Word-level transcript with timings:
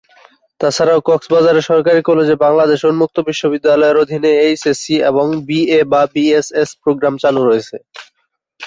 তাছাড়াও 0.61 0.99
কক্সবাজার 1.07 1.57
সরকারি 1.69 2.01
কলেজে 2.09 2.35
বাংলাদেশ 2.45 2.79
উন্মুক্ত 2.85 3.17
বিশ্ববিদ্যালয়ের 3.29 4.01
অধীনে 4.03 4.31
এইচএসসি 4.43 4.95
এবং 5.09 5.25
বিএ/বিএসএস 5.47 6.69
প্রোগ্রাম 6.83 7.13
চালু 7.23 7.41
রয়েছে। 7.43 7.75